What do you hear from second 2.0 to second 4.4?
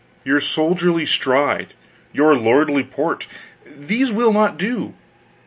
your lordly port these will